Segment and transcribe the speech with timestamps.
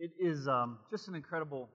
[0.00, 1.68] It is um, just an incredible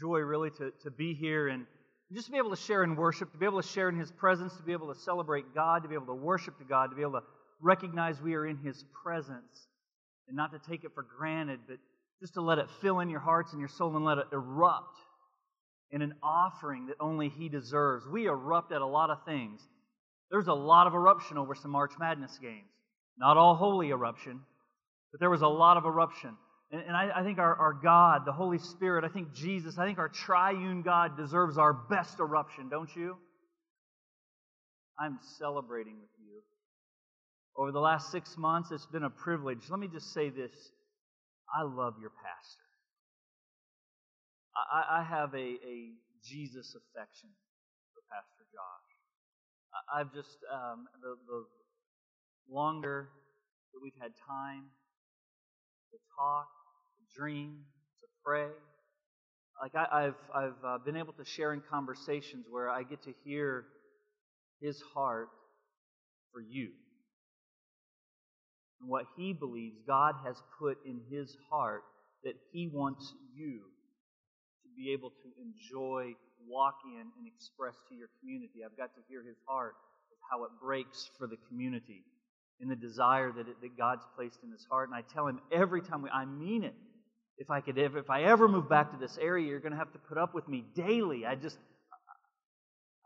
[0.00, 1.64] joy, really, to, to be here and
[2.12, 4.10] just to be able to share in worship, to be able to share in His
[4.10, 6.96] presence, to be able to celebrate God, to be able to worship to God, to
[6.96, 7.22] be able to
[7.60, 9.68] recognize we are in His presence
[10.26, 11.76] and not to take it for granted, but
[12.20, 14.98] just to let it fill in your hearts and your soul and let it erupt
[15.92, 18.04] in an offering that only He deserves.
[18.08, 19.60] We erupt at a lot of things.
[20.32, 22.66] There's a lot of eruption over some March Madness games.
[23.16, 24.40] Not all holy eruption,
[25.12, 26.36] but there was a lot of eruption.
[26.72, 29.86] And, and I, I, think our, our God, the Holy Spirit, I think Jesus, I
[29.86, 33.16] think our triune God deserves our best eruption, don't you?
[34.98, 36.42] I'm celebrating with you.
[37.56, 39.68] Over the last six months, it's been a privilege.
[39.68, 40.72] Let me just say this
[41.54, 42.62] I love your pastor.
[44.56, 47.28] I, I have a, a, Jesus affection
[47.92, 48.88] for Pastor Josh.
[49.92, 51.44] I've just, um, the, the
[52.48, 53.08] longer
[53.74, 54.70] that we've had time
[55.90, 56.46] to talk,
[57.14, 57.58] dream,
[58.00, 58.46] to pray.
[59.60, 63.12] Like I, have I've uh, been able to share in conversations where I get to
[63.24, 63.64] hear
[64.60, 65.28] his heart
[66.32, 66.70] for you.
[68.80, 71.82] And what he believes God has put in his heart
[72.24, 73.60] that he wants you
[74.62, 76.14] to be able to enjoy,
[76.48, 78.64] walk in, and express to your community.
[78.64, 79.74] I've got to hear his heart
[80.10, 82.02] of how it breaks for the community
[82.60, 84.88] and the desire that, it, that God's placed in his heart.
[84.88, 86.74] And I tell him every time we, I mean it
[87.38, 89.78] if I could ever, if I ever move back to this area, you're going to
[89.78, 91.26] have to put up with me daily.
[91.26, 91.58] I just,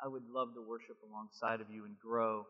[0.05, 2.47] I would love to worship alongside of you and grow.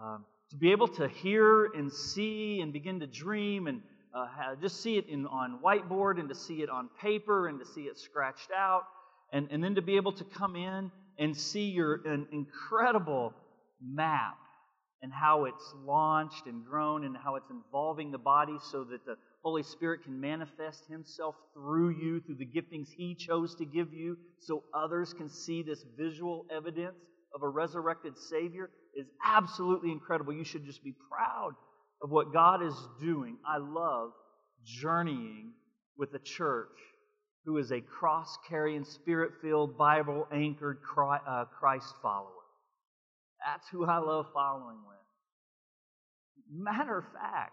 [0.00, 3.82] Um, to be able to hear and see and begin to dream and
[4.14, 4.26] uh,
[4.60, 7.82] just see it in, on whiteboard and to see it on paper and to see
[7.82, 8.84] it scratched out
[9.32, 13.34] and, and then to be able to come in and see your an incredible
[13.82, 14.38] map
[15.02, 19.16] and how it's launched and grown and how it's involving the body so that the
[19.42, 24.16] Holy Spirit can manifest Himself through you, through the giftings He chose to give you,
[24.40, 26.96] so others can see this visual evidence
[27.34, 30.32] of a resurrected Savior is absolutely incredible.
[30.32, 31.52] You should just be proud
[32.02, 33.38] of what God is doing.
[33.46, 34.10] I love
[34.64, 35.52] journeying
[35.96, 36.68] with a church
[37.44, 42.28] who is a cross carrying, spirit filled, Bible anchored uh, Christ follower.
[43.44, 44.96] That's who I love following with.
[46.50, 47.52] Matter of fact,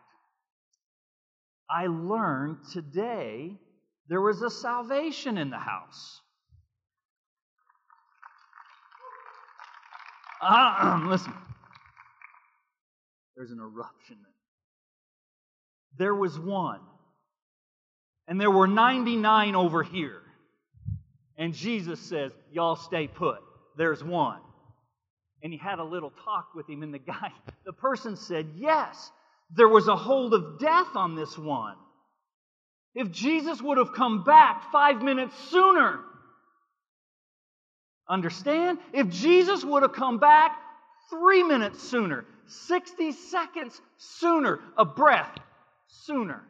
[1.69, 3.57] I learned today
[4.07, 6.21] there was a salvation in the house.
[10.41, 11.33] Uh, listen,
[13.35, 14.17] there's an eruption.
[15.97, 16.81] There was one,
[18.27, 20.21] and there were 99 over here.
[21.37, 23.39] And Jesus says, Y'all stay put.
[23.77, 24.39] There's one.
[25.43, 27.31] And he had a little talk with him, and the guy,
[27.65, 29.11] the person said, Yes,
[29.51, 31.75] there was a hold of death on this one.
[32.93, 35.99] If Jesus would have come back five minutes sooner,
[38.09, 38.79] understand?
[38.93, 40.57] If Jesus would have come back
[41.09, 45.37] three minutes sooner, 60 seconds sooner, a breath
[45.87, 46.43] sooner,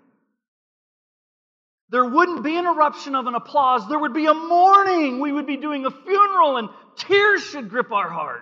[1.89, 3.87] there wouldn't be an eruption of an applause.
[3.87, 5.19] There would be a mourning.
[5.19, 8.41] We would be doing a funeral, and tears should grip our heart.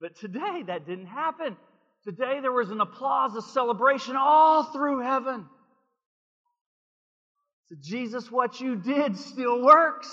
[0.00, 1.56] But today, that didn't happen.
[2.08, 5.44] Today there was an applause, a celebration all through heaven.
[7.66, 10.08] So, Jesus, what you did still works.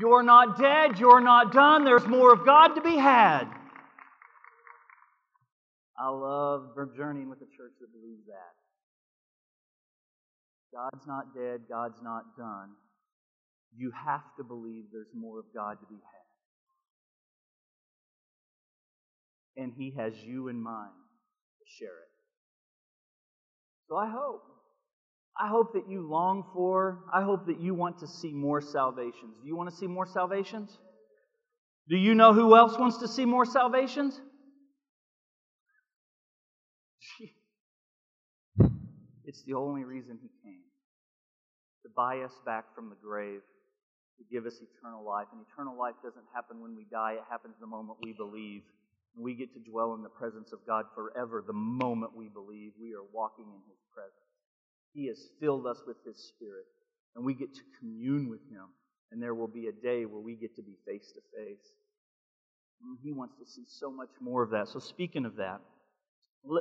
[0.00, 0.98] You're not dead.
[0.98, 1.84] You're not done.
[1.84, 3.44] There's more of God to be had.
[5.98, 8.54] I love journeying with a church that believes that.
[10.72, 11.68] God's not dead.
[11.68, 12.70] God's not done.
[13.76, 16.23] You have to believe there's more of God to be had.
[19.56, 20.92] And He has you in mind
[21.58, 22.10] to share it.
[23.88, 24.42] So I hope.
[25.38, 29.34] I hope that you long for, I hope that you want to see more salvations.
[29.42, 30.78] Do you want to see more salvations?
[31.88, 34.20] Do you know who else wants to see more salvations?
[39.26, 40.60] It's the only reason he came
[41.82, 43.40] to buy us back from the grave,
[44.18, 45.26] to give us eternal life.
[45.32, 48.62] And eternal life doesn't happen when we die, it happens the moment we believe.
[49.16, 52.94] We get to dwell in the presence of God forever the moment we believe we
[52.94, 54.14] are walking in His presence.
[54.92, 56.66] He has filled us with His Spirit,
[57.14, 58.66] and we get to commune with Him.
[59.12, 61.64] And there will be a day where we get to be face to face.
[62.84, 64.68] Mm, he wants to see so much more of that.
[64.68, 65.60] So, speaking of that,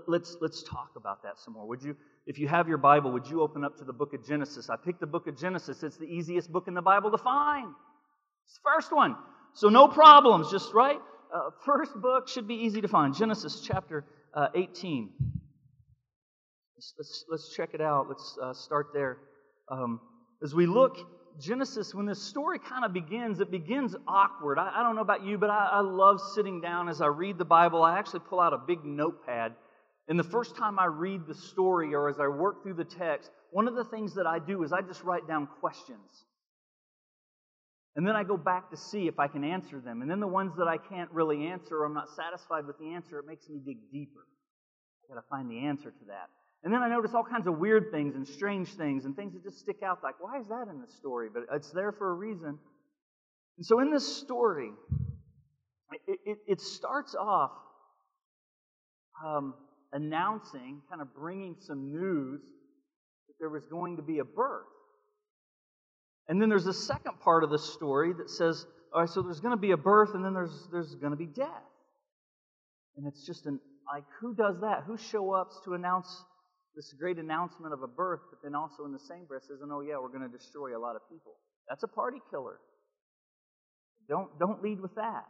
[0.07, 1.67] let's, let's talk about that some more.
[1.67, 1.95] Would you,
[2.27, 4.69] if you have your Bible, would you open up to the book of Genesis?
[4.69, 5.81] I picked the book of Genesis.
[5.83, 7.73] It's the easiest book in the Bible to find.
[8.45, 9.15] It's the first one.
[9.55, 10.99] So, no problems, just right?
[11.33, 15.09] Uh, first book should be easy to find Genesis chapter uh, 18.
[16.75, 18.07] Let's, let's, let's, check it out.
[18.07, 19.17] Let's uh, start there.
[19.69, 19.99] Um,
[20.43, 20.97] as we look,
[21.39, 24.59] Genesis, when this story kind of begins, it begins awkward.
[24.59, 27.37] I, I don't know about you, but I, I love sitting down as I read
[27.37, 27.81] the Bible.
[27.81, 29.53] I actually pull out a big notepad.
[30.07, 33.31] And the first time I read the story or as I work through the text,
[33.51, 36.25] one of the things that I do is I just write down questions.
[37.95, 40.01] And then I go back to see if I can answer them.
[40.01, 42.93] And then the ones that I can't really answer or I'm not satisfied with the
[42.93, 44.25] answer, it makes me dig deeper.
[45.05, 46.29] I got to find the answer to that.
[46.63, 49.43] And then I notice all kinds of weird things and strange things and things that
[49.43, 51.27] just stick out like, why is that in the story?
[51.31, 52.57] But it's there for a reason.
[53.57, 54.71] And so in this story,
[56.07, 57.51] it, it, it starts off
[59.23, 59.53] um,
[59.91, 62.41] announcing, kind of bringing some news
[63.27, 64.65] that there was going to be a birth.
[66.27, 69.39] And then there's a second part of the story that says, all right, so there's
[69.39, 71.47] going to be a birth and then there's, there's going to be death.
[72.95, 73.59] And it's just an,
[73.91, 74.83] like, who does that?
[74.85, 76.07] Who show up to announce
[76.75, 79.81] this great announcement of a birth, but then also in the same breath says, oh
[79.81, 81.33] yeah, we're going to destroy a lot of people.
[81.67, 82.59] That's a party killer.
[84.09, 85.25] Don't, don't lead with that.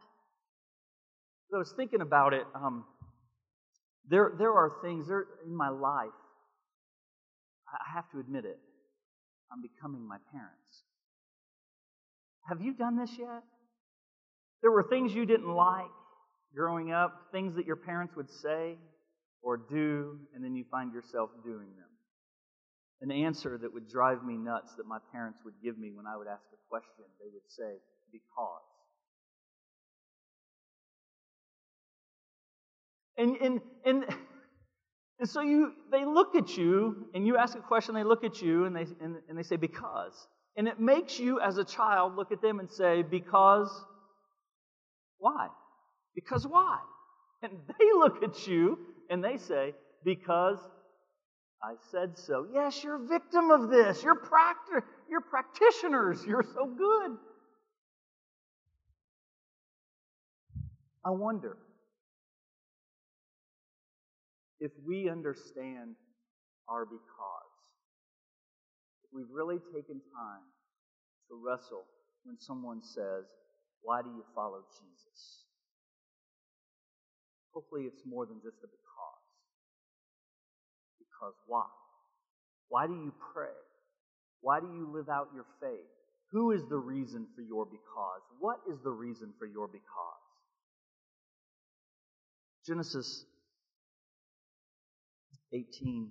[1.50, 2.44] So I was thinking about it.
[2.56, 2.86] Um,
[4.10, 6.10] there, there are things there in my life,
[7.68, 8.60] I have to admit it,
[9.54, 10.84] I'm becoming my parents.
[12.50, 13.44] Have you done this yet?
[14.62, 15.86] There were things you didn't like
[16.56, 18.78] growing up, things that your parents would say
[19.42, 21.90] or do, and then you find yourself doing them.
[23.02, 26.16] An answer that would drive me nuts that my parents would give me when I
[26.16, 27.80] would ask a question, they would say,
[28.12, 28.62] because.
[33.18, 34.06] And, and, and,
[35.20, 38.42] and so you, they look at you, and you ask a question, they look at
[38.42, 40.28] you, and they, and, and they say, because.
[40.56, 43.70] And it makes you, as a child, look at them and say, because
[45.18, 45.48] why?
[46.16, 46.80] Because why?
[47.42, 48.78] And they look at you
[49.10, 49.74] and they say,
[50.04, 50.60] because
[51.64, 52.46] I said so.
[52.54, 54.04] Yes, you're a victim of this.
[54.04, 56.24] You're, practi- you're practitioners.
[56.26, 57.18] You're so good.
[61.06, 61.58] I wonder
[64.64, 66.00] if we understand
[66.70, 67.54] our because,
[69.04, 70.48] if we've really taken time
[71.28, 71.84] to wrestle
[72.24, 73.28] when someone says,
[73.82, 75.44] Why do you follow Jesus?
[77.54, 79.28] Hopefully, it's more than just a because.
[80.98, 81.68] Because why?
[82.70, 83.60] Why do you pray?
[84.40, 85.92] Why do you live out your faith?
[86.32, 88.24] Who is the reason for your because?
[88.40, 90.24] What is the reason for your because?
[92.66, 93.26] Genesis
[95.54, 96.10] 18.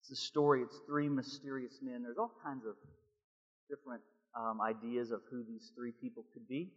[0.00, 2.02] It's a story, it's three mysterious men.
[2.02, 2.74] There's all kinds of
[3.68, 4.02] different
[4.38, 6.70] um, ideas of who these three people could be.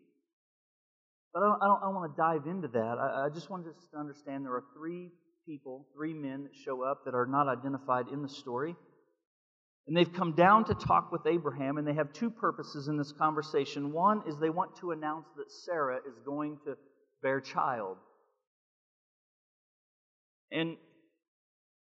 [1.34, 2.98] But I don't, I don't, I don't want to dive into that.
[3.00, 5.10] I, I just want us to understand there are three
[5.46, 8.76] people, three men that show up that are not identified in the story.
[9.88, 13.12] And they've come down to talk with Abraham, and they have two purposes in this
[13.12, 13.92] conversation.
[13.92, 16.78] One is they want to announce that Sarah is going to
[17.22, 17.98] bear child.
[20.54, 20.78] And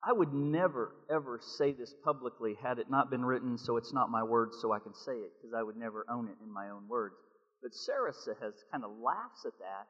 [0.04, 4.10] I would never, ever say this publicly had it not been written, so it's not
[4.10, 6.70] my words, so I can say it, because I would never own it in my
[6.70, 7.16] own words.
[7.62, 9.88] But Sarah has kind of laughs at that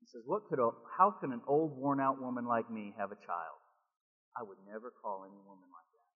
[0.00, 3.16] and says, "What could a, how can an old, worn-out woman like me have a
[3.26, 3.58] child?
[4.36, 6.10] I would never call any woman like that."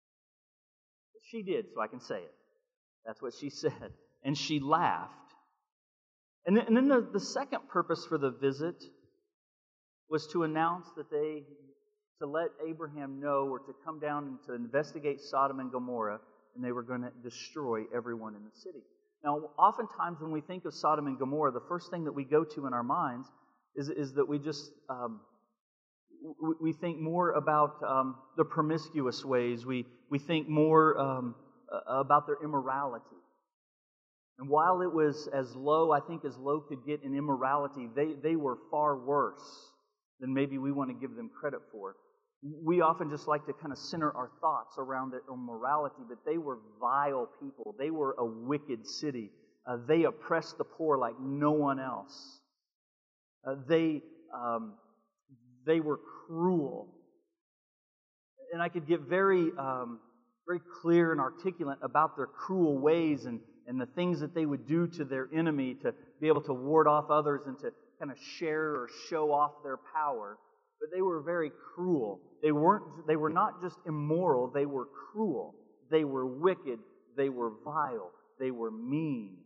[1.15, 2.35] But she did, so I can say it.
[3.07, 3.93] That's what she said,
[4.25, 5.15] and she laughed.
[6.45, 8.83] And then, and then the, the second purpose for the visit
[10.09, 11.45] was to announce that they
[12.19, 16.21] to let Abraham know or to come down and to investigate Sodom and Gomorrah,
[16.55, 18.83] and they were going to destroy everyone in the city.
[19.25, 22.45] Now, oftentimes when we think of Sodom and Gomorrah, the first thing that we go
[22.45, 23.29] to in our minds
[23.77, 25.21] is, is that we just um,
[26.61, 29.67] we, think more about um, the promiscuous ways.
[29.67, 31.35] We, we think more um,
[31.89, 33.05] about their immorality.
[34.39, 38.13] And while it was as low, I think, as low could get in immorality, they,
[38.23, 39.72] they were far worse
[40.23, 41.97] than maybe we want to give them credit for.
[42.65, 46.39] We often just like to kind of center our thoughts around their immorality, but they
[46.39, 47.75] were vile people.
[47.79, 49.31] They were a wicked city.
[49.67, 52.41] Uh, they oppressed the poor like no one else.
[53.47, 54.01] Uh, they,
[54.35, 54.75] um,
[55.67, 56.89] they were cruel.
[58.53, 60.01] And I could get very, um,
[60.47, 64.67] very clear and articulate about their cruel ways and, and the things that they would
[64.67, 68.19] do to their enemy to be able to ward off others and to kind of
[68.39, 70.37] share or show off their power
[70.83, 72.21] but they were very cruel.
[72.43, 75.55] They weren't they were not just immoral, they were cruel.
[75.93, 76.81] They were wicked,
[77.17, 79.37] they were vile, they were mean.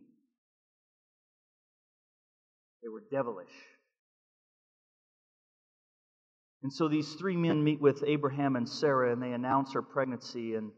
[2.81, 3.53] They were devilish.
[6.63, 10.55] And so these three men meet with Abraham and Sarah and they announce her pregnancy
[10.55, 10.71] and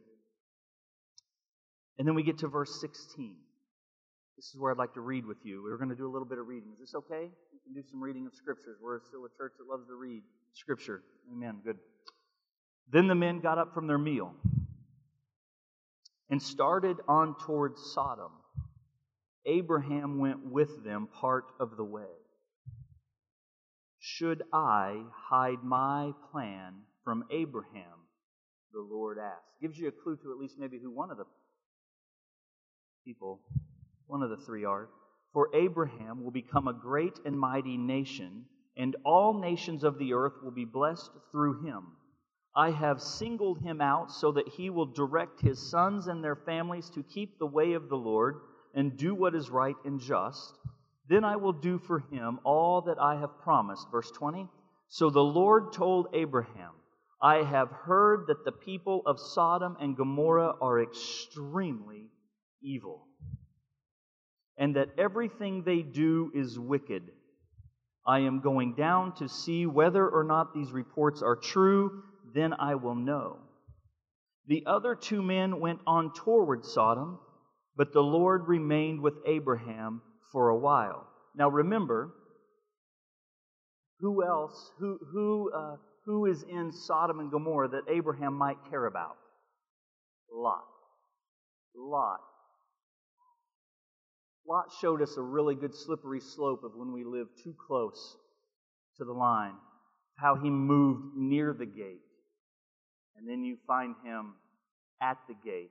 [1.98, 3.38] And then we get to verse 16.
[4.40, 5.62] This is where I'd like to read with you.
[5.62, 6.70] We're going to do a little bit of reading.
[6.72, 7.30] Is this okay?
[7.52, 8.78] We can do some reading of scriptures.
[8.82, 11.04] We're still a church that loves to read scripture.
[11.30, 11.58] Amen.
[11.62, 11.76] Good.
[12.90, 14.34] Then the men got up from their meal
[16.30, 18.32] and started on toward Sodom.
[19.46, 22.08] Abraham went with them part of the way.
[24.00, 28.08] Should I hide my plan from Abraham?
[28.72, 29.60] The Lord asked.
[29.62, 31.26] Gives you a clue to at least maybe who one of the
[33.04, 33.42] people,
[34.10, 34.90] one of the three are.
[35.34, 40.34] For Abraham will become a great and mighty nation, and all nations of the earth
[40.44, 41.84] will be blessed through him.
[42.56, 46.90] I have singled him out so that he will direct his sons and their families
[46.92, 48.42] to keep the way of the Lord
[48.74, 50.58] and do what is right and just.
[51.08, 53.88] Then I will do for him all that I have promised.
[53.92, 54.48] Verse 20.
[54.88, 56.72] So the Lord told Abraham,
[57.22, 62.10] I have heard that the people of Sodom and Gomorrah are extremely
[62.62, 63.08] evil,
[64.60, 67.04] and that everything they do is wicked.
[68.06, 72.04] I am going down to see whether or not these reports are true,
[72.36, 73.40] then I will know.
[74.48, 77.20] The other two men went on toward Sodom,
[77.78, 80.02] but the Lord remained with Abraham
[80.32, 81.08] for a while.
[81.36, 82.12] Now remember,
[84.00, 85.76] who else, who, who, uh,
[86.06, 89.16] who is in Sodom and Gomorrah that Abraham might care about?
[90.34, 90.66] Lot.
[91.76, 92.20] Lot.
[94.50, 98.18] Lot showed us a really good slippery slope of when we live too close
[98.98, 99.54] to the line,
[100.16, 102.02] how he moved near the gate.
[103.16, 104.34] And then you find him
[105.02, 105.70] at the gate.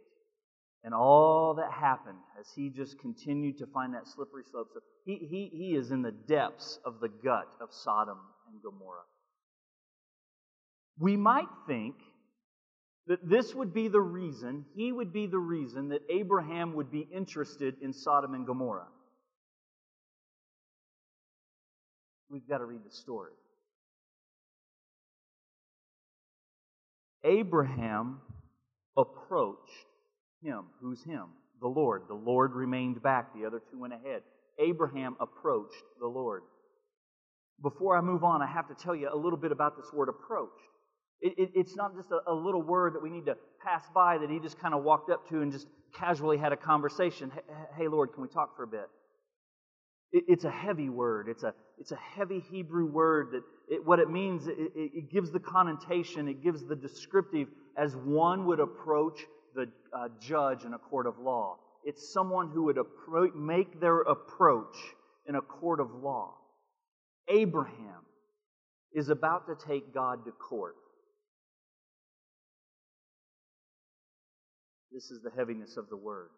[0.85, 4.69] And all that happened as he just continued to find that slippery slope.
[4.73, 8.19] So he, he, he is in the depths of the gut of Sodom
[8.53, 9.03] and Gomorrah.
[11.01, 11.97] We might think
[13.09, 17.09] that this would be the reason, he would be the reason that Abraham would be
[17.13, 18.89] interested in Sodom and Gomorrah.
[22.31, 23.33] We've got to read the story.
[27.25, 28.21] Abraham
[28.97, 29.87] approached
[30.43, 30.67] him.
[30.81, 31.25] Who's him?
[31.61, 32.03] The Lord.
[32.09, 34.23] The Lord remained back, the other two went ahead.
[34.59, 36.43] Abraham approached the Lord.
[37.63, 40.09] Before I move on, I have to tell you a little bit about this word
[40.09, 40.53] approached.
[41.21, 44.19] It, it, it's not just a, a, little word that we need to pass by
[44.19, 47.33] that he just kind of walked up to and just casually had a conversation.
[47.35, 47.43] Hey,
[47.77, 48.89] hey Lord, can we talk for a bit?
[50.13, 51.29] It, it's a heavy word.
[51.29, 53.43] It's a, it's a heavy Hebrew word that
[53.85, 59.21] what it means, it, gives the connotation, it gives the descriptive as one would approach
[59.55, 61.57] the uh, judge in a court of law.
[61.85, 64.77] It's someone who would appro- make their approach
[65.27, 66.35] in a court of law.
[67.29, 68.07] Abraham
[68.93, 70.77] is about to take God to court.
[74.99, 76.31] This is the heaviness of the word.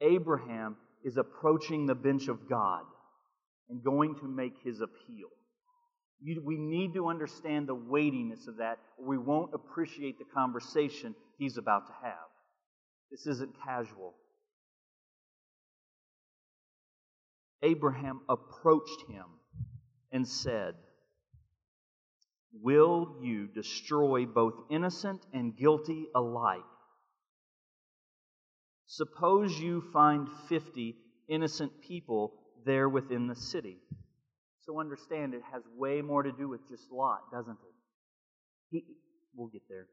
[0.00, 2.84] Abraham is approaching the bench of God
[3.68, 5.26] and going to make his appeal.
[6.22, 11.16] You, we need to understand the weightiness of that, or we won't appreciate the conversation
[11.36, 12.28] he's about to have.
[13.10, 14.14] This isn't casual.
[17.64, 19.24] Abraham approached him
[20.12, 20.74] and said,
[22.52, 26.62] Will you destroy both innocent and guilty alike?
[28.88, 30.96] Suppose you find 50
[31.28, 32.32] innocent people
[32.64, 33.76] there within the city.
[34.60, 37.74] So understand it has way more to do with just Lot, doesn't it?
[38.70, 38.84] He,
[39.34, 39.86] we'll get there.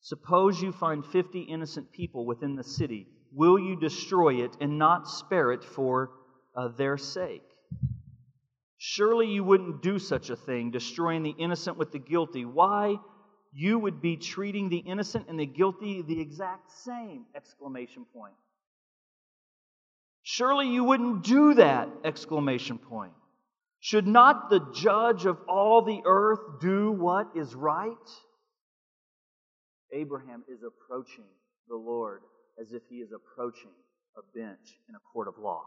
[0.00, 3.06] Suppose you find 50 innocent people within the city.
[3.32, 6.10] Will you destroy it and not spare it for
[6.54, 7.42] uh, their sake?
[8.76, 12.44] Surely you wouldn't do such a thing, destroying the innocent with the guilty.
[12.44, 12.96] Why?
[13.58, 17.24] You would be treating the innocent and the guilty the exact same!
[17.34, 18.34] Exclamation point.
[20.22, 21.88] Surely you wouldn't do that!
[22.04, 23.14] Exclamation point.
[23.80, 27.96] Should not the judge of all the earth do what is right?
[29.90, 31.24] Abraham is approaching
[31.66, 32.20] the Lord
[32.60, 33.72] as if he is approaching
[34.18, 35.64] a bench in a court of law.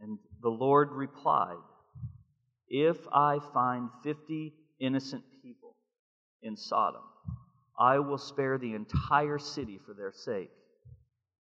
[0.00, 1.58] And the Lord replied,
[2.66, 5.76] If I find 50 innocent people
[6.42, 7.02] in Sodom,
[7.78, 10.50] I will spare the entire city for their sake.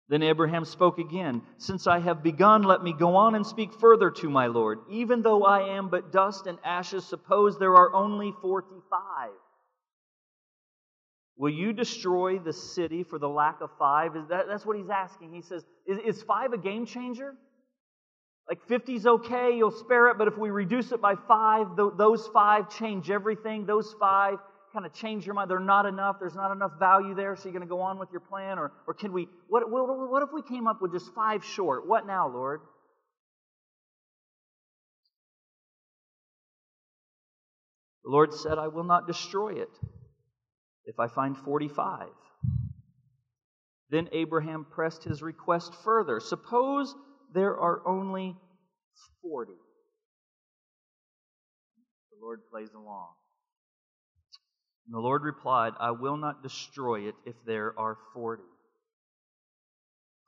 [0.08, 4.10] Then Abraham spoke again, Since I have begun, let me go on and speak further
[4.10, 4.80] to my Lord.
[4.90, 9.30] Even though I am but dust and ashes, suppose there are only 45.
[11.36, 14.14] Will you destroy the city for the lack of five?
[14.14, 15.32] Is that, that's what he's asking.
[15.32, 17.34] He says, is, is five a game changer?
[18.48, 21.92] Like 50 is okay, you'll spare it, but if we reduce it by five, th-
[21.96, 23.64] those five change everything.
[23.64, 24.38] Those five
[24.74, 25.50] kind of change your mind?
[25.50, 26.16] They're not enough.
[26.18, 28.58] There's not enough value there, so you're going to go on with your plan?
[28.58, 31.86] Or, or can we, what, what, what if we came up with just five short?
[31.86, 32.60] What now, Lord?
[38.04, 39.70] The Lord said, I will not destroy it
[40.84, 42.08] if I find 45.
[43.90, 46.20] Then Abraham pressed his request further.
[46.20, 46.94] Suppose
[47.34, 48.36] there are only
[49.22, 49.52] 40.
[52.10, 53.08] The Lord plays along.
[54.86, 58.42] And the Lord replied, I will not destroy it if there are 40.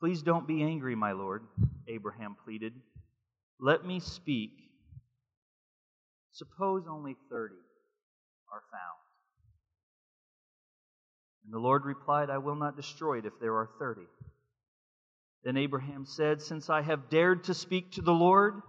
[0.00, 1.42] Please don't be angry, my Lord,
[1.88, 2.72] Abraham pleaded.
[3.60, 4.50] Let me speak.
[6.32, 7.54] Suppose only 30
[8.52, 9.00] are found.
[11.44, 14.02] And the Lord replied, I will not destroy it if there are 30.
[15.46, 18.60] Then Abraham said, Since I have dared to speak to the Lord,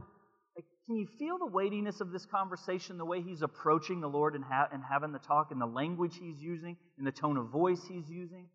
[0.86, 4.44] can you feel the weightiness of this conversation, the way he's approaching the Lord and,
[4.44, 7.82] ha- and having the talk, and the language he's using, and the tone of voice
[7.90, 8.46] he's using?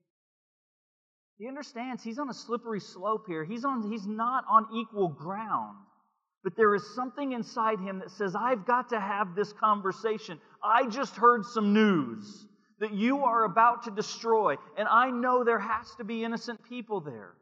[1.37, 3.43] He understands he's on a slippery slope here.
[3.43, 5.79] He's, on, he's not on equal ground.
[6.45, 10.39] But there is something inside him that says, I've got to have this conversation.
[10.63, 12.47] I just heard some news
[12.79, 17.01] that you are about to destroy, and I know there has to be innocent people
[17.01, 17.35] there.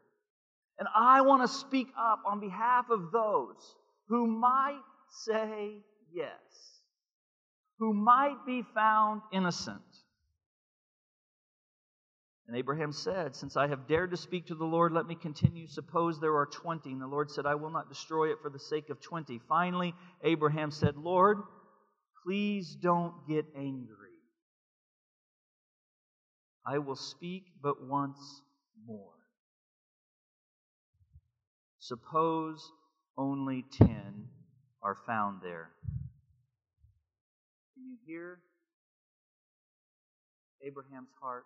[0.81, 3.75] And I want to speak up on behalf of those
[4.07, 4.81] who might
[5.25, 5.75] say
[6.11, 6.31] yes,
[7.77, 9.77] who might be found innocent.
[12.47, 15.67] And Abraham said, Since I have dared to speak to the Lord, let me continue.
[15.67, 16.91] Suppose there are 20.
[16.91, 19.39] And the Lord said, I will not destroy it for the sake of 20.
[19.47, 21.43] Finally, Abraham said, Lord,
[22.25, 24.17] please don't get angry.
[26.65, 28.41] I will speak but once
[28.83, 29.20] more.
[31.81, 32.71] Suppose
[33.17, 33.89] only 10
[34.83, 35.71] are found there.
[37.73, 38.37] Can you hear
[40.63, 41.45] Abraham's heart?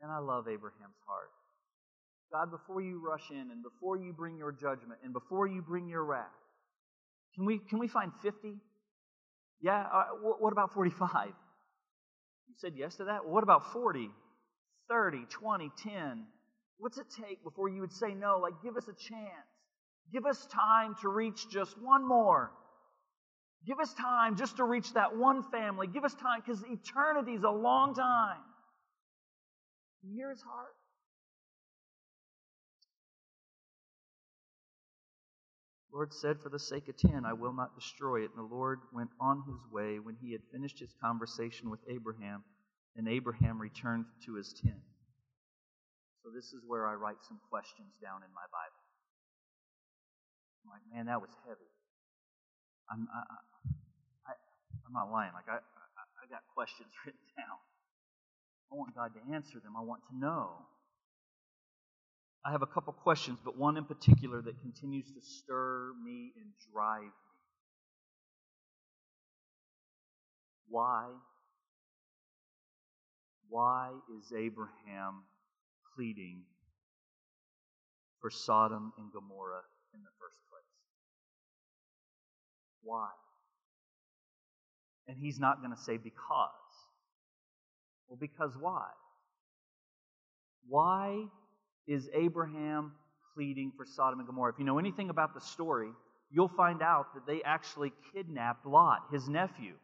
[0.00, 1.28] And I love Abraham's heart.
[2.32, 5.88] God, before you rush in and before you bring your judgment and before you bring
[5.88, 6.26] your wrath,
[7.34, 8.54] can we, can we find 50?
[9.60, 10.04] Yeah, uh,
[10.38, 11.28] what about 45?
[11.28, 13.26] You said yes to that?
[13.26, 14.08] What about 40,
[14.88, 16.26] 30, 20, 10?
[16.78, 18.38] What's it take before you would say no?
[18.38, 19.48] Like, give us a chance.
[20.12, 22.52] Give us time to reach just one more.
[23.66, 25.86] Give us time just to reach that one family.
[25.88, 28.38] Give us time because eternity is a long time.
[30.02, 30.74] You hear his heart?
[35.92, 38.30] Lord said, For the sake of ten, I will not destroy it.
[38.36, 42.44] And the Lord went on his way when he had finished his conversation with Abraham,
[42.96, 44.82] and Abraham returned to his tent.
[46.26, 48.82] So this is where I write some questions down in my Bible.
[50.66, 51.70] I'm like, man, that was heavy.
[52.90, 53.22] I'm, I,
[54.26, 54.34] I,
[54.82, 55.30] I'm not lying.
[55.38, 57.62] Like, I, I, I got questions written down.
[58.72, 59.78] I want God to answer them.
[59.78, 60.66] I want to know.
[62.44, 66.50] I have a couple questions, but one in particular that continues to stir me and
[66.72, 67.38] drive me.
[70.70, 71.06] Why?
[73.48, 75.22] Why is Abraham
[75.96, 76.42] pleading
[78.20, 79.62] for Sodom and Gomorrah
[79.94, 80.62] in the first place?
[82.82, 83.08] Why?
[85.08, 86.50] And he's not going to say because.
[88.08, 88.86] Well, because why?
[90.68, 91.24] Why
[91.86, 92.92] is Abraham
[93.34, 94.52] pleading for Sodom and Gomorrah?
[94.52, 95.90] If you know anything about the story,
[96.30, 99.74] you'll find out that they actually kidnapped Lot, his nephew.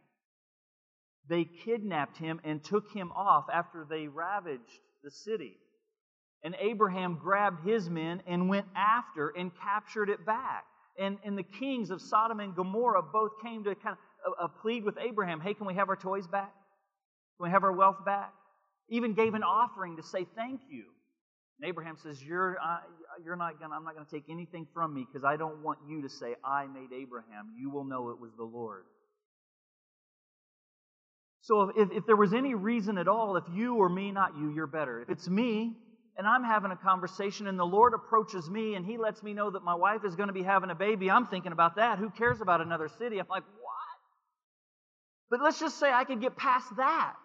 [1.29, 5.57] They kidnapped him and took him off after they ravaged the city.
[6.45, 10.65] And Abraham grabbed his men and went after and captured it back.
[10.99, 13.97] And, and the kings of Sodom and Gomorrah both came to kind
[14.41, 16.53] of plead with Abraham hey, can we have our toys back?
[17.39, 18.33] Can we have our wealth back?
[18.89, 20.85] Even gave an offering to say thank you.
[21.59, 22.79] And Abraham says, You're, uh,
[23.25, 25.79] you're not gonna, I'm not going to take anything from me because I don't want
[25.89, 27.55] you to say, I made Abraham.
[27.57, 28.85] You will know it was the Lord.
[31.43, 34.53] So if, if there was any reason at all, if you or me, not you,
[34.55, 35.01] you're better.
[35.03, 35.77] If it's me,
[36.17, 39.51] and I'm having a conversation and the Lord approaches me and He lets me know
[39.51, 41.99] that my wife is going to be having a baby, I'm thinking about that.
[41.99, 43.19] Who cares about another city?
[43.19, 43.73] I'm like, what?
[45.31, 47.17] But let's just say I could get past that.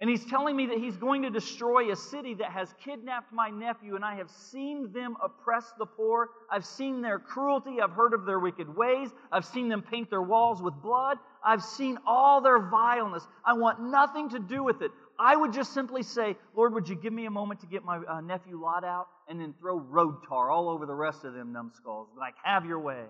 [0.00, 3.48] And he's telling me that he's going to destroy a city that has kidnapped my
[3.48, 6.30] nephew, and I have seen them oppress the poor.
[6.50, 7.80] I've seen their cruelty.
[7.80, 9.08] I've heard of their wicked ways.
[9.30, 11.18] I've seen them paint their walls with blood.
[11.44, 13.26] I've seen all their vileness.
[13.46, 14.90] I want nothing to do with it.
[15.18, 17.98] I would just simply say, Lord, would you give me a moment to get my
[17.98, 21.52] uh, nephew Lot out and then throw road tar all over the rest of them
[21.52, 22.08] numbskulls?
[22.18, 23.04] Like, have your way.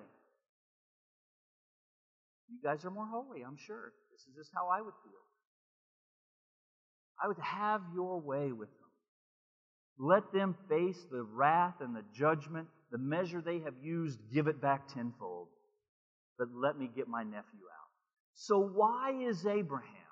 [2.50, 3.92] You guys are more holy, I'm sure.
[4.12, 5.12] This is just how I would feel.
[7.22, 8.78] I would have your way with them.
[9.98, 12.68] Let them face the wrath and the judgment.
[12.90, 15.48] The measure they have used, give it back tenfold.
[16.38, 17.90] But let me get my nephew out.
[18.34, 20.03] So, why is Abraham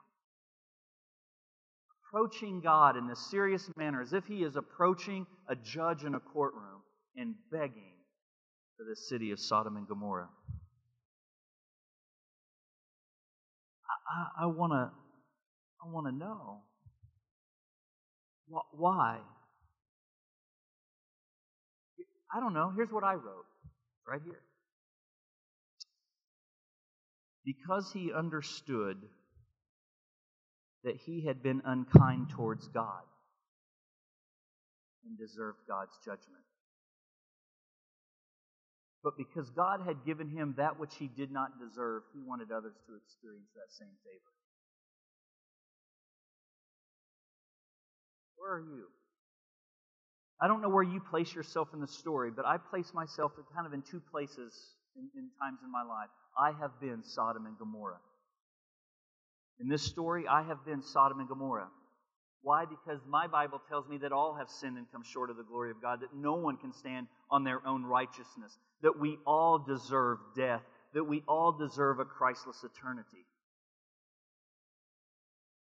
[2.13, 6.21] approaching God in this serious manner as if he is approaching a judge in a
[6.21, 6.83] courtroom
[7.17, 7.95] and begging
[8.77, 10.29] for the city of Sodom and Gomorrah?
[14.11, 14.91] I, I want to
[15.85, 16.61] I want to know.
[18.73, 19.19] Why?
[22.35, 22.73] I don't know.
[22.77, 23.47] Here's what I wrote
[24.07, 24.43] right here.
[27.45, 28.99] Because he understood
[30.85, 33.03] that he had been unkind towards God
[35.05, 36.45] and deserved God's judgment.
[39.03, 42.75] But because God had given him that which he did not deserve, he wanted others
[42.87, 44.33] to experience that same favor.
[48.37, 48.87] Where are you?
[50.41, 53.67] I don't know where you place yourself in the story, but I place myself kind
[53.67, 54.55] of in two places
[54.97, 56.11] in, in times in my life.
[56.37, 58.01] I have been Sodom and Gomorrah.
[59.61, 61.69] In this story, I have been Sodom and Gomorrah.
[62.43, 62.65] Why?
[62.65, 65.71] Because my Bible tells me that all have sinned and come short of the glory
[65.71, 70.19] of God, that no one can stand on their own righteousness, that we all deserve
[70.35, 70.63] death,
[70.95, 73.27] that we all deserve a Christless eternity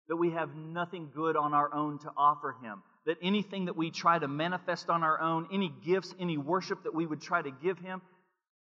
[0.07, 2.83] that we have nothing good on our own to offer Him.
[3.05, 6.93] That anything that we try to manifest on our own, any gifts, any worship that
[6.93, 8.01] we would try to give Him,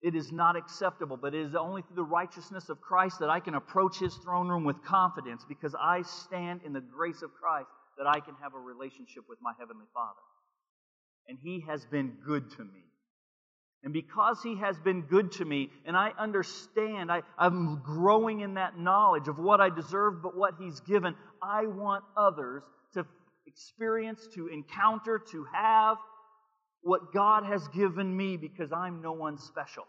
[0.02, 1.18] it is not acceptable.
[1.18, 4.48] But it is only through the righteousness of Christ that I can approach His throne
[4.48, 8.54] room with confidence because I stand in the grace of Christ that I can have
[8.54, 10.20] a relationship with my Heavenly Father.
[11.28, 12.84] And He has been good to me.
[13.84, 18.56] And because He has been good to me, and I understand, I, am growing in
[18.56, 23.06] that knowledge of what I deserve, but what He's given, I want others to
[23.46, 25.98] experience, to encounter, to have
[26.86, 29.86] what God has given me because I'm no one special.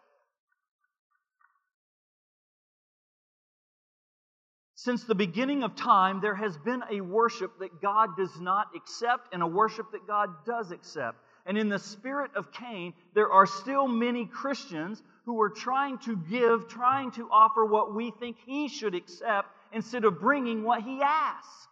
[4.77, 9.35] Since the beginning of time, there has been a worship that God does not accept
[9.35, 11.19] and a worship that God does accept.
[11.45, 16.17] And in the spirit of Cain, there are still many Christians who are trying to
[16.17, 21.03] give, trying to offer what we think he should accept instead of bringing what he
[21.03, 21.66] asks.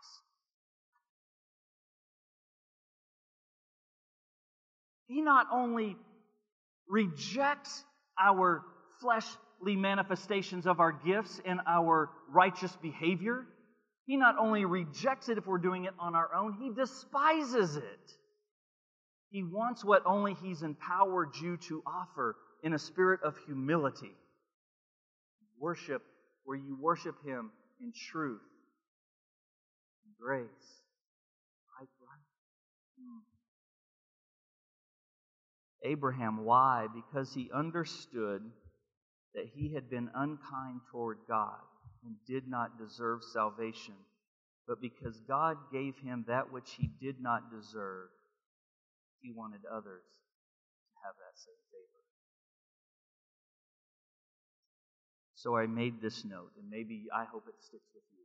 [5.07, 5.97] He not only
[6.89, 7.85] rejects
[8.21, 8.63] our
[9.01, 13.47] fleshly manifestations of our gifts and our righteous behavior,
[14.07, 18.13] he not only rejects it if we're doing it on our own, he despises it.
[19.35, 24.13] He wants what only He's empowered you to offer in a spirit of humility.
[25.59, 26.03] Worship
[26.45, 28.41] where you worship Him in truth
[30.05, 30.84] and grace.
[35.85, 36.87] Abraham, why?
[36.95, 38.43] Because he understood
[39.35, 41.61] that he had been unkind toward God
[42.05, 43.95] and did not deserve salvation,
[44.67, 48.09] but because God gave him that which he did not deserve,
[49.21, 52.05] he wanted others to have that same favor.
[55.35, 58.25] So I made this note, and maybe I hope it sticks with you.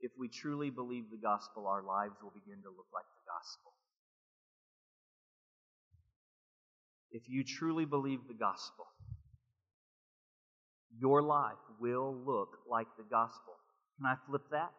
[0.00, 3.72] If we truly believe the gospel, our lives will begin to look like the gospel.
[7.16, 8.84] If you truly believe the gospel,
[11.00, 13.54] your life will look like the gospel.
[13.96, 14.70] Can I flip that?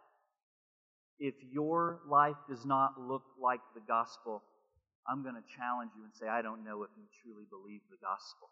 [1.18, 4.44] If your life does not look like the gospel,
[5.10, 7.98] I'm going to challenge you and say, I don't know if you truly believe the
[8.06, 8.50] gospel.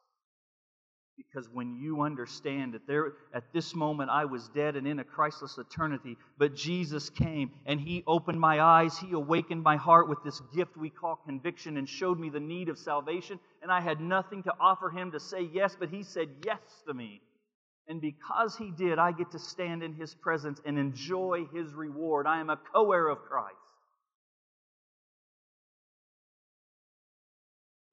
[1.17, 5.03] Because when you understand that there, at this moment I was dead and in a
[5.03, 10.21] Christless eternity, but Jesus came and He opened my eyes, He awakened my heart with
[10.23, 14.01] this gift we call conviction and showed me the need of salvation, and I had
[14.01, 17.21] nothing to offer Him to say yes, but He said yes to me.
[17.87, 22.27] And because He did, I get to stand in His presence and enjoy His reward.
[22.27, 23.55] I am a co heir of Christ.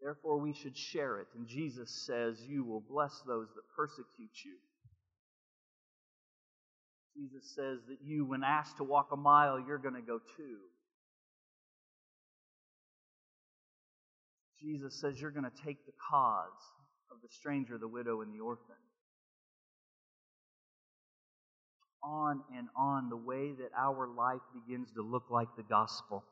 [0.03, 1.29] Therefore, we should share it.
[1.37, 4.55] And Jesus says, You will bless those that persecute you.
[7.15, 10.57] Jesus says that you, when asked to walk a mile, you're going to go two.
[14.61, 16.47] Jesus says you're going to take the cause
[17.11, 18.77] of the stranger, the widow, and the orphan.
[22.03, 26.25] On and on, the way that our life begins to look like the gospel.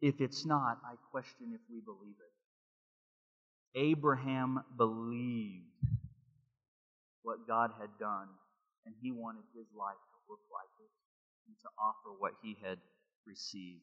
[0.00, 2.35] If it's not, I question if we believe it.
[3.76, 5.64] Abraham believed
[7.22, 8.28] what God had done
[8.86, 10.90] and he wanted his life to look like it
[11.46, 12.78] and to offer what he had
[13.26, 13.82] received.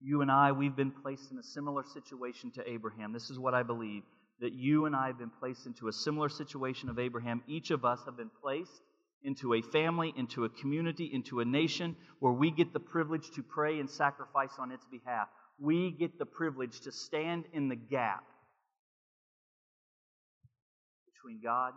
[0.00, 3.12] You and I, we've been placed in a similar situation to Abraham.
[3.12, 4.02] This is what I believe
[4.40, 7.42] that you and I have been placed into a similar situation of Abraham.
[7.48, 8.82] Each of us have been placed
[9.24, 13.42] into a family, into a community, into a nation where we get the privilege to
[13.42, 15.28] pray and sacrifice on its behalf.
[15.58, 18.24] We get the privilege to stand in the gap
[21.12, 21.72] between God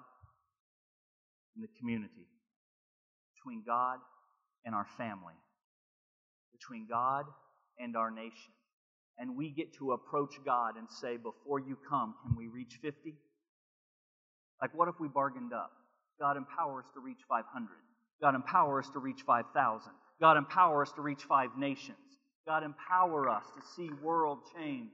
[1.55, 2.27] and the community,
[3.35, 3.97] between God
[4.65, 5.33] and our family,
[6.51, 7.25] between God
[7.79, 8.53] and our nation.
[9.17, 13.15] And we get to approach God and say, Before you come, can we reach 50?
[14.61, 15.71] Like, what if we bargained up?
[16.19, 17.67] God, empower us to reach 500.
[18.21, 19.91] God, empower us to reach 5,000.
[20.19, 21.97] God, empower us to reach five nations.
[22.45, 24.89] God, empower us to see world change.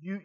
[0.00, 0.20] You,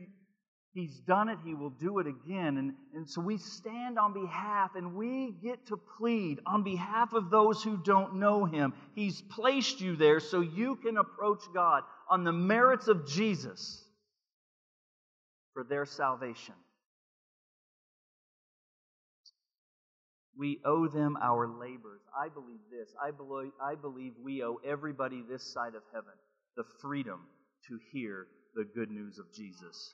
[0.74, 2.58] He's done it, He will do it again.
[2.58, 7.32] And, and so we stand on behalf and we get to plead on behalf of
[7.32, 8.74] those who don't know Him.
[8.94, 13.84] He's placed you there so you can approach God on the merits of Jesus
[15.54, 16.54] for their salvation.
[20.38, 22.02] We owe them our labors.
[22.16, 22.94] I believe this.
[23.04, 26.14] I believe, I believe we owe everybody this side of heaven
[26.58, 27.22] the freedom
[27.70, 29.94] to hear the good news of Jesus.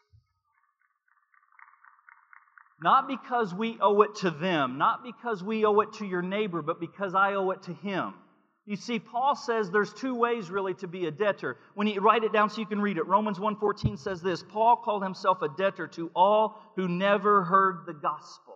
[2.82, 6.62] Not because we owe it to them, not because we owe it to your neighbor,
[6.62, 8.13] but because I owe it to him.
[8.65, 11.58] You see, Paul says there's two ways really to be a debtor.
[11.76, 14.78] When you write it down so you can read it, Romans 1:14 says this: Paul
[14.78, 18.54] called himself a debtor to all who never heard the gospel.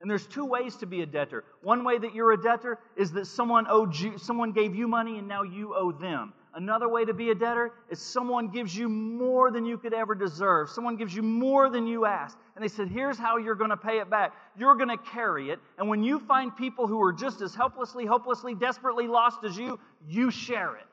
[0.00, 1.44] And there's two ways to be a debtor.
[1.62, 5.18] One way that you're a debtor is that someone owed you, someone gave you money
[5.18, 6.34] and now you owe them.
[6.56, 10.14] Another way to be a debtor is someone gives you more than you could ever
[10.14, 10.70] deserve.
[10.70, 12.38] Someone gives you more than you asked.
[12.54, 14.32] And they said, Here's how you're going to pay it back.
[14.58, 15.58] You're going to carry it.
[15.76, 19.78] And when you find people who are just as helplessly, hopelessly, desperately lost as you,
[20.08, 20.86] you share it.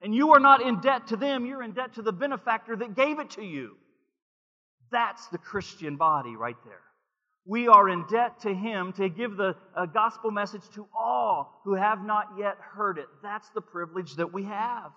[0.00, 2.96] And you are not in debt to them, you're in debt to the benefactor that
[2.96, 3.76] gave it to you.
[4.90, 6.80] That's the Christian body right there.
[7.44, 11.74] We are in debt to Him to give the uh, gospel message to all who
[11.74, 13.06] have not yet heard it.
[13.22, 14.92] That's the privilege that we have.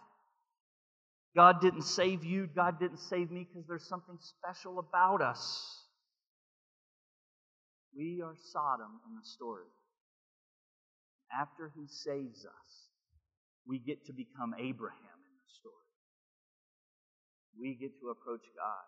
[1.35, 5.79] God didn't save you, God didn't save me because there's something special about us.
[7.95, 9.67] We are Sodom in the story.
[11.31, 12.89] After He saves us,
[13.67, 15.73] we get to become Abraham in the story.
[17.59, 18.85] We get to approach God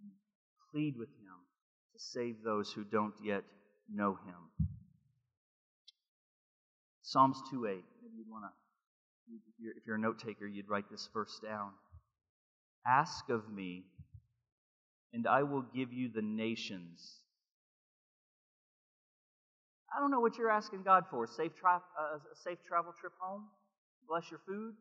[0.00, 0.10] and
[0.70, 1.38] plead with Him
[1.94, 3.42] to save those who don't yet
[3.92, 4.68] know Him.
[7.02, 7.70] Psalms 2 8.
[8.02, 8.63] Maybe you want to
[9.58, 11.70] if you're a note taker, you'd write this verse down.
[12.86, 13.84] Ask of me,
[15.12, 17.20] and I will give you the nations.
[19.94, 21.26] I don't know what you're asking God for.
[21.26, 23.44] Safe uh, a safe travel trip home?
[24.08, 24.74] Bless your food?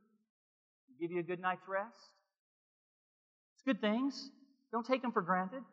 [0.99, 1.97] Give you a good night's rest?
[3.55, 4.29] It's good things.
[4.71, 5.63] Don't take them for granted.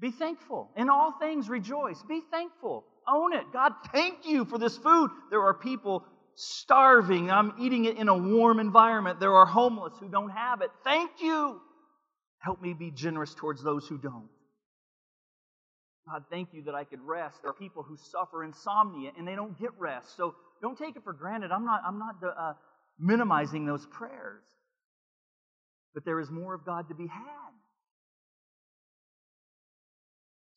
[0.00, 0.70] Be thankful.
[0.76, 2.02] In all things, rejoice.
[2.08, 2.84] Be thankful.
[3.06, 3.44] Own it.
[3.52, 5.10] God, thank you for this food.
[5.30, 6.04] There are people
[6.36, 7.30] starving.
[7.30, 9.20] I'm eating it in a warm environment.
[9.20, 10.70] There are homeless who don't have it.
[10.84, 11.60] Thank you.
[12.38, 14.28] Help me be generous towards those who don't.
[16.06, 17.40] God, thank you that I could rest.
[17.40, 20.16] There are people who suffer insomnia and they don't get rest.
[20.16, 21.50] So don't take it for granted.
[21.50, 22.52] I'm not, I'm not uh,
[22.98, 24.42] minimizing those prayers.
[25.94, 27.43] But there is more of God to be had.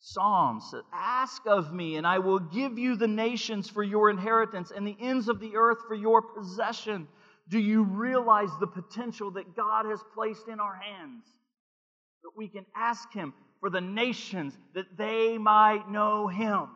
[0.10, 4.88] Psalms Ask of me, and I will give you the nations for your inheritance and
[4.88, 7.10] the ends of the earth for your possession.
[7.50, 11.26] Do you realize the potential that God has placed in our hands?
[12.24, 16.70] That we can ask Him for the nations that they might know Him.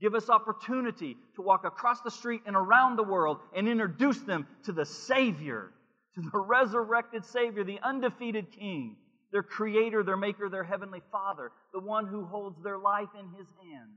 [0.00, 4.46] Give us opportunity to walk across the street and around the world and introduce them
[4.64, 5.70] to the Savior,
[6.14, 8.96] to the resurrected Savior, the undefeated King
[9.32, 13.48] their creator, their maker, their heavenly father, the one who holds their life in his
[13.62, 13.90] hand.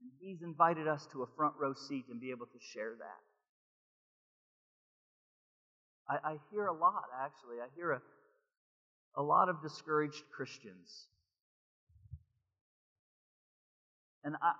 [0.00, 3.22] And he's invited us to a front row seat and be able to share that.
[6.08, 7.56] I, I hear a lot, actually.
[7.60, 8.00] I hear a,
[9.16, 11.06] a lot of discouraged Christians.
[14.24, 14.52] And I,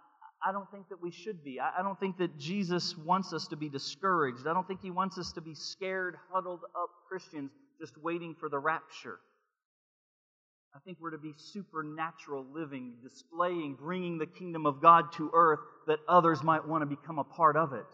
[0.47, 1.61] I don't think that we should be.
[1.61, 4.47] I, I don't think that Jesus wants us to be discouraged.
[4.47, 8.49] I don't think he wants us to be scared, huddled up Christians just waiting for
[8.49, 9.21] the rapture.
[10.75, 15.61] I think we're to be supernatural living, displaying, bringing the kingdom of God to earth
[15.87, 17.87] that others might want to become a part of it.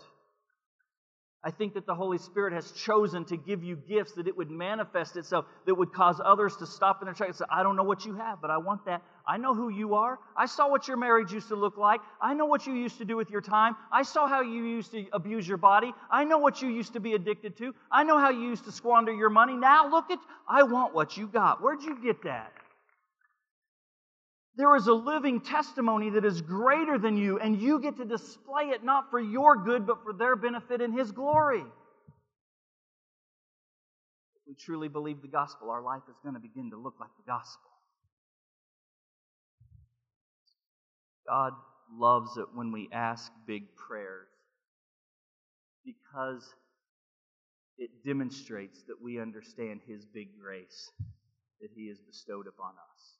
[1.46, 4.50] I think that the Holy Spirit has chosen to give you gifts that it would
[4.50, 7.76] manifest itself, that would cause others to stop in their tracks and say, I don't
[7.76, 9.02] know what you have, but I want that.
[9.28, 10.18] I know who you are.
[10.34, 12.00] I saw what your marriage used to look like.
[12.20, 13.76] I know what you used to do with your time.
[13.92, 15.92] I saw how you used to abuse your body.
[16.10, 17.74] I know what you used to be addicted to.
[17.90, 19.54] I know how you used to squander your money.
[19.54, 21.62] Now look at, I want what you got.
[21.62, 22.52] Where'd you get that?
[24.56, 28.70] There is a living testimony that is greater than you, and you get to display
[28.70, 31.64] it not for your good, but for their benefit and His glory.
[34.36, 37.10] If we truly believe the gospel, our life is going to begin to look like
[37.16, 37.70] the gospel.
[41.26, 41.54] God
[41.92, 44.28] loves it when we ask big prayers
[45.84, 46.54] because
[47.76, 50.92] it demonstrates that we understand His big grace
[51.60, 53.13] that He has bestowed upon us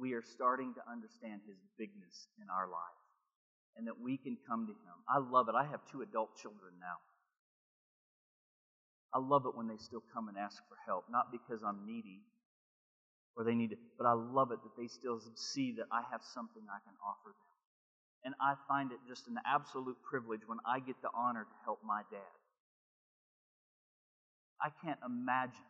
[0.00, 3.00] we are starting to understand His bigness in our life
[3.76, 4.96] and that we can come to Him.
[5.08, 5.54] I love it.
[5.54, 6.96] I have two adult children now.
[9.14, 12.20] I love it when they still come and ask for help, not because I'm needy
[13.36, 16.22] or they need it, but I love it that they still see that I have
[16.22, 17.52] something I can offer them.
[18.24, 21.80] And I find it just an absolute privilege when I get the honor to help
[21.84, 22.36] my dad.
[24.60, 25.68] I can't imagine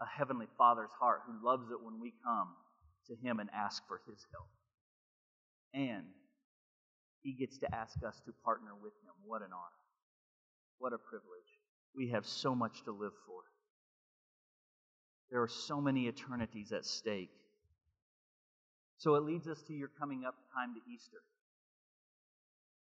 [0.00, 2.48] a Heavenly Father's heart who loves it when we come
[3.08, 4.48] to Him and ask for His help.
[5.74, 6.04] And
[7.22, 9.14] He gets to ask us to partner with Him.
[9.26, 9.82] What an honor.
[10.78, 11.58] What a privilege.
[11.94, 13.42] We have so much to live for.
[15.30, 17.30] There are so many eternities at stake.
[18.98, 21.18] So it leads us to your coming up time to Easter.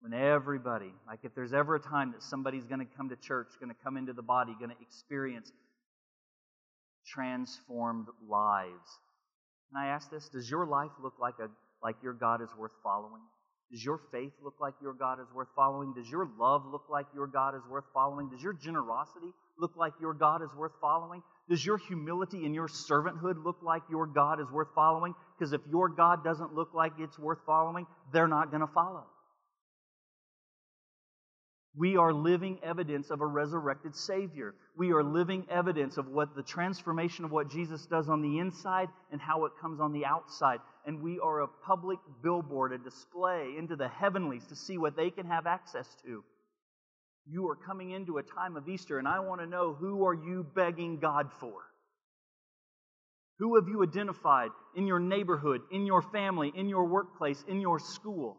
[0.02, 3.50] When everybody, like if there's ever a time that somebody's going to come to church,
[3.60, 5.52] going to come into the body, going to experience
[7.06, 9.00] transformed lives,
[9.72, 10.28] can I ask this?
[10.28, 11.50] Does your life look like, a,
[11.82, 13.22] like your God is worth following?
[13.72, 15.94] Does your faith look like your God is worth following?
[15.94, 18.28] Does your love look like your God is worth following?
[18.30, 21.24] Does your generosity look like your God is worth following?
[21.50, 25.16] Does your humility and your servanthood look like your God is worth following?
[25.38, 29.06] Because if your God doesn't look like it's worth following, they're not going to follow.
[31.76, 34.56] We are living evidence of a resurrected Savior.
[34.78, 38.90] We are living evidence of what the transformation of what Jesus does on the inside
[39.10, 40.60] and how it comes on the outside.
[40.86, 45.12] And we are a public billboard, a display into the heavenlies to see what they
[45.12, 46.24] can have access to.
[47.26, 50.14] You are coming into a time of Easter, and I want to know who are
[50.14, 51.54] you begging God for?
[53.40, 57.80] Who have you identified in your neighborhood, in your family, in your workplace, in your
[57.80, 58.38] school?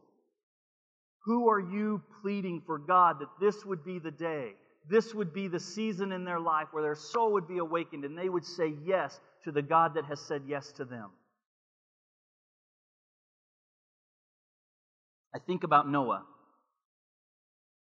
[1.24, 4.52] Who are you pleading for God that this would be the day?
[4.88, 8.18] This would be the season in their life where their soul would be awakened and
[8.18, 11.10] they would say yes to the God that has said yes to them.
[15.34, 16.24] I think about Noah.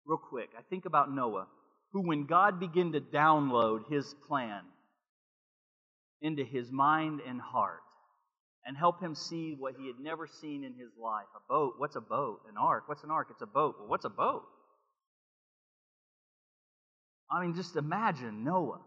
[0.05, 1.47] Real quick, I think about Noah,
[1.93, 4.63] who, when God began to download his plan
[6.21, 7.81] into his mind and heart,
[8.67, 11.27] and help him see what he had never seen in his life.
[11.35, 11.75] A boat.
[11.79, 12.41] What's a boat?
[12.49, 12.85] An ark.
[12.87, 13.29] What's an ark?
[13.31, 13.77] It's a boat.
[13.79, 14.43] Well, what's a boat?
[17.31, 18.81] I mean, just imagine Noah.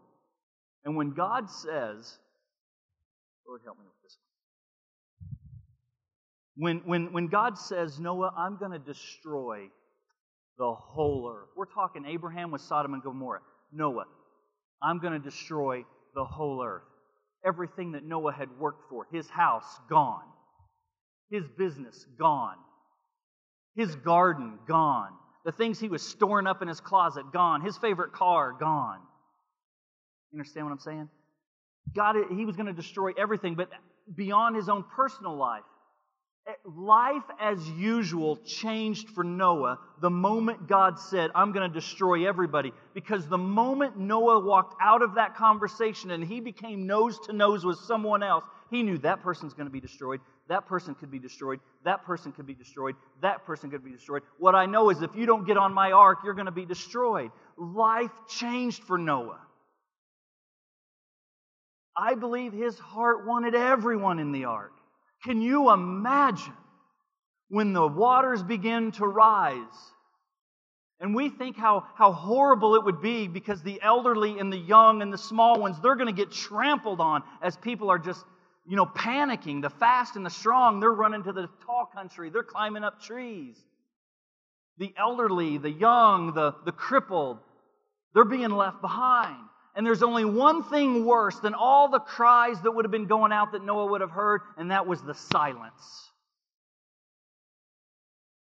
[0.84, 2.18] And when God says,
[3.48, 4.16] Lord, help me with this
[6.56, 6.56] one.
[6.56, 9.68] When, when, when God says, Noah, I'm going to destroy
[10.56, 11.48] the whole earth.
[11.56, 13.40] We're talking Abraham with Sodom and Gomorrah.
[13.72, 14.04] Noah,
[14.80, 15.84] I'm going to destroy
[16.14, 16.84] the whole earth
[17.44, 20.24] everything that Noah had worked for his house, gone.
[21.30, 22.56] His business, gone.
[23.76, 25.12] His garden, gone.
[25.44, 27.60] The things he was storing up in his closet, gone.
[27.60, 29.00] His favorite car, gone.
[30.32, 31.08] You understand what I'm saying?
[31.94, 33.68] God, he was going to destroy everything, but
[34.14, 35.62] beyond his own personal life.
[36.64, 42.72] Life as usual changed for Noah the moment God said, I'm going to destroy everybody.
[42.92, 47.64] Because the moment Noah walked out of that conversation and he became nose to nose
[47.64, 50.20] with someone else, he knew that person's going to be destroyed.
[50.48, 51.60] That person could be destroyed.
[51.84, 52.96] That person could be destroyed.
[53.22, 54.22] That person could be destroyed.
[54.38, 56.66] What I know is if you don't get on my ark, you're going to be
[56.66, 57.30] destroyed.
[57.56, 59.40] Life changed for Noah.
[61.96, 64.72] I believe his heart wanted everyone in the ark.
[65.24, 66.52] Can you imagine
[67.48, 69.58] when the waters begin to rise?
[71.00, 75.02] And we think how, how horrible it would be because the elderly and the young
[75.02, 78.24] and the small ones, they're going to get trampled on as people are just,
[78.66, 79.60] you know, panicking.
[79.60, 83.56] The fast and the strong, they're running to the tall country, they're climbing up trees.
[84.78, 87.38] The elderly, the young, the, the crippled,
[88.14, 89.36] they're being left behind.
[89.74, 93.32] And there's only one thing worse than all the cries that would have been going
[93.32, 96.10] out that Noah would have heard, and that was the silence.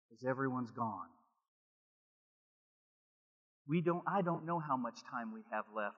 [0.08, 1.08] Because everyone's gone.
[3.68, 5.96] We don't, I don't know how much time we have left.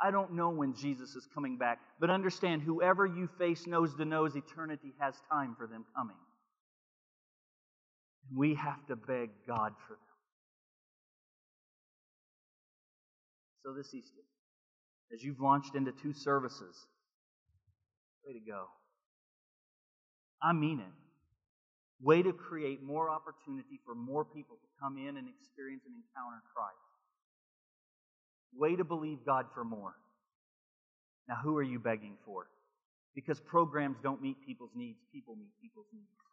[0.00, 1.78] I don't know when Jesus is coming back.
[1.98, 6.16] But understand, whoever you face nose to nose, eternity has time for them coming.
[8.28, 10.00] And We have to beg God for them.
[13.64, 14.20] So this Easter,
[15.12, 16.86] as you've launched into two services,
[18.26, 18.66] way to go.
[20.42, 20.92] I mean it.
[22.02, 26.42] Way to create more opportunity for more people to come in and experience and encounter
[26.54, 26.76] Christ.
[28.56, 29.94] Way to believe God for more.
[31.28, 32.46] Now, who are you begging for?
[33.14, 36.23] Because programs don't meet people's needs, people meet people's needs.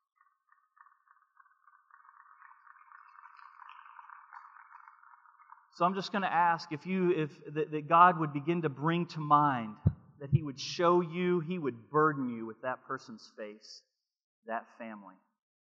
[5.75, 8.69] So I'm just going to ask if you, if that, that God would begin to
[8.69, 9.75] bring to mind,
[10.19, 13.81] that He would show you, He would burden you with that person's face,
[14.47, 15.15] that family,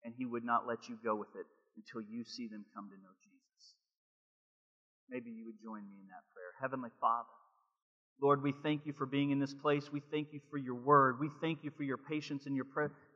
[0.05, 2.97] and He would not let you go with it until you see them come to
[2.97, 3.75] know Jesus.
[5.11, 6.53] Maybe you would join me in that prayer.
[6.61, 7.29] Heavenly Father,
[8.21, 9.91] Lord, we thank you for being in this place.
[9.93, 11.19] We thank you for your word.
[11.21, 12.67] We thank you for your patience and your,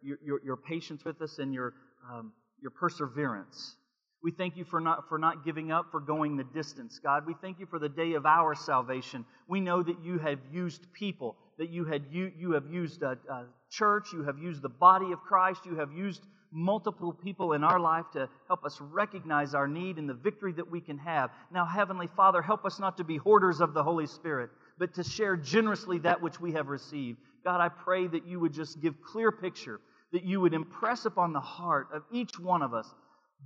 [0.02, 1.74] your, your, your patience with us and your,
[2.10, 3.76] um, your perseverance.
[4.22, 7.26] We thank you for not, for not giving up, for going the distance, God.
[7.26, 9.24] We thank you for the day of our salvation.
[9.46, 13.18] We know that you have used people, that you, had, you, you have used a,
[13.30, 17.62] a church, you have used the body of Christ, you have used multiple people in
[17.62, 21.30] our life to help us recognize our need and the victory that we can have.
[21.52, 25.04] Now, Heavenly Father, help us not to be hoarders of the Holy Spirit, but to
[25.04, 27.18] share generously that which we have received.
[27.44, 29.80] God, I pray that you would just give clear picture,
[30.12, 32.92] that you would impress upon the heart of each one of us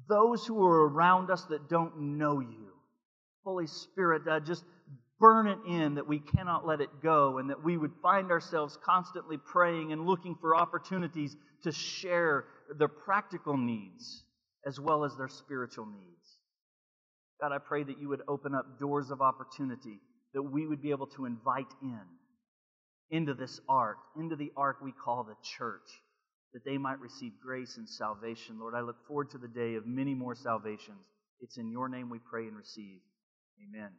[0.08, 2.72] those who are around us that don't know you.
[3.44, 4.64] Holy Spirit, uh, just
[5.18, 8.78] burn it in that we cannot let it go and that we would find ourselves
[8.82, 12.46] constantly praying and looking for opportunities to share
[12.78, 14.24] their practical needs
[14.66, 16.38] as well as their spiritual needs.
[17.40, 20.00] God, I pray that you would open up doors of opportunity
[20.34, 22.00] that we would be able to invite in
[23.10, 25.90] into this ark, into the ark we call the church
[26.52, 28.58] that they might receive grace and salvation.
[28.58, 31.06] Lord, I look forward to the day of many more salvations.
[31.40, 33.00] It's in your name we pray and receive.
[33.68, 33.90] Amen.